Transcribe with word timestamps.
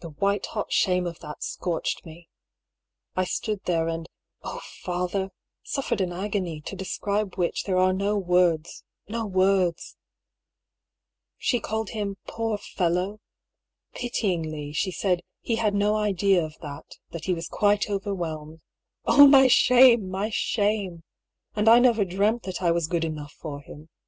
The 0.00 0.08
white 0.08 0.46
hot 0.46 0.72
shame 0.72 1.06
of 1.06 1.20
that 1.20 1.44
scorched 1.44 2.04
me. 2.04 2.28
I 3.14 3.24
stood 3.24 3.62
there 3.66 3.86
and— 3.86 4.08
oh, 4.42 4.60
father!— 4.82 5.30
suffered 5.62 6.00
an 6.00 6.10
agony, 6.12 6.60
to 6.62 6.74
describe 6.74 7.36
which 7.36 7.62
there 7.62 7.76
are 7.78 7.92
no 7.92 8.16
words— 8.18 8.82
^no 9.08 9.30
words! 9.30 9.96
She 11.36 11.60
called 11.60 11.90
him" 11.90 12.16
poor 12.26 12.58
fellow!" 12.58 13.20
Pityingly, 13.94 14.72
she 14.72 14.90
said" 14.90 15.20
he 15.40 15.54
had 15.54 15.72
no 15.72 15.94
idea 15.94 16.44
of 16.44 16.58
that, 16.60 16.96
that 17.12 17.26
he 17.26 17.32
was 17.32 17.46
quite 17.46 17.88
overwhelmed." 17.88 18.58
Oh! 19.04 19.28
my 19.28 19.46
shame, 19.46 20.08
my 20.10 20.30
shame! 20.30 21.04
And 21.54 21.68
I 21.68 21.78
never 21.78 22.04
dreamt 22.04 22.42
that 22.42 22.60
I 22.60 22.72
was 22.72 22.88
good 22.88 23.04
enough 23.04 23.34
for 23.34 23.60
him. 23.60 23.88